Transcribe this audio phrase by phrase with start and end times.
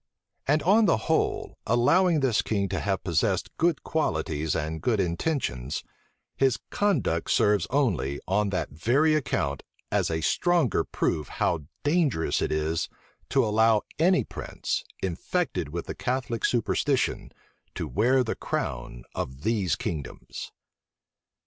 [0.47, 5.83] And on the whole, allowing this king to have possessed good qualities and good intentions,
[6.35, 9.61] his conduct serves only, on that very account,
[9.91, 12.89] as a stronger proof how dangerous it is
[13.29, 17.31] to allow any prince, infected with the Catholic superstition,
[17.75, 20.51] to wear the crown of these kingdoms.